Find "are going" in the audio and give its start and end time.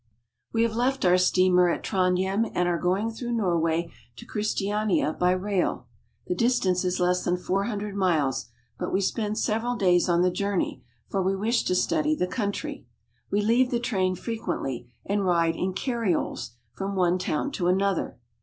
2.67-3.11